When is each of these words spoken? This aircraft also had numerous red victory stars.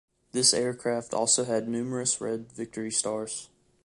This 0.31 0.51
aircraft 0.51 1.13
also 1.13 1.43
had 1.45 1.69
numerous 1.69 2.19
red 2.19 2.51
victory 2.51 2.89
stars. 2.89 3.49